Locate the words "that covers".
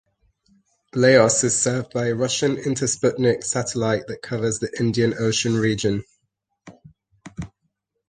4.07-4.57